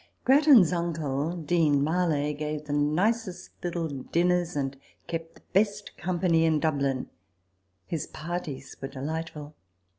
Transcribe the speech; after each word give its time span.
f 0.01 0.25
Grattan'suncle, 0.25 1.45
Dean 1.45 1.83
Marlay, 1.83 2.33
gave 2.35 2.65
the 2.65 2.73
nicest 2.73 3.51
little 3.63 3.87
dinners 3.87 4.55
and 4.55 4.75
kept 5.05 5.35
the 5.35 5.43
best 5.53 5.95
company 5.95 6.43
in 6.43 6.59
Dublin; 6.59 7.07
his 7.85 8.07
parties 8.07 8.75
were 8.81 8.87
delightful. 8.87 9.53